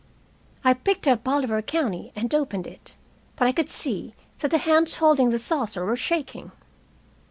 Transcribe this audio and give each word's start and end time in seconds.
I 0.63 0.73
picked 0.73 1.07
up 1.07 1.23
"Bolivar 1.23 1.61
County" 1.61 2.11
and 2.15 2.33
opened 2.33 2.65
it, 2.65 2.95
but 3.35 3.47
I 3.47 3.51
could 3.51 3.69
see 3.69 4.15
that 4.39 4.49
the 4.49 4.57
hands 4.57 4.95
holding 4.95 5.29
the 5.29 5.37
saucer 5.37 5.85
were 5.85 5.95
shaking. 5.95 6.51